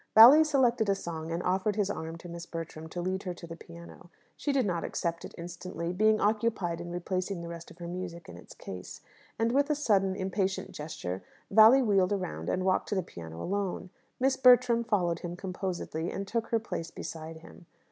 Valli 0.15 0.43
selected 0.43 0.89
a 0.89 0.95
song 0.95 1.31
and 1.31 1.43
offered 1.43 1.75
his 1.75 1.91
arm 1.91 2.17
to 2.17 2.27
Miss 2.27 2.47
Bertram 2.47 2.89
to 2.89 2.99
lead 3.03 3.21
her 3.21 3.35
to 3.35 3.45
the 3.45 3.55
piano. 3.55 4.09
She 4.35 4.51
did 4.51 4.65
not 4.65 4.83
accept 4.83 5.23
it 5.23 5.35
instantly, 5.37 5.93
being 5.93 6.19
occupied 6.19 6.81
in 6.81 6.89
replacing 6.89 7.39
the 7.41 7.47
rest 7.47 7.69
of 7.69 7.77
her 7.77 7.87
music 7.87 8.27
in 8.27 8.35
its 8.35 8.55
case; 8.55 9.01
and 9.37 9.51
with 9.51 9.69
a 9.69 9.75
sudden, 9.75 10.15
impatient 10.15 10.71
gesture, 10.71 11.21
Valli 11.51 11.83
wheeled 11.83 12.13
round 12.13 12.49
and 12.49 12.65
walked 12.65 12.89
to 12.89 12.95
the 12.95 13.03
piano 13.03 13.39
alone. 13.43 13.91
Miss 14.19 14.37
Bertram 14.37 14.83
followed 14.83 15.19
him 15.19 15.35
composedly, 15.35 16.09
and 16.09 16.27
took 16.27 16.47
her 16.47 16.57
place 16.57 16.89
beside 16.89 17.37
him. 17.37 17.67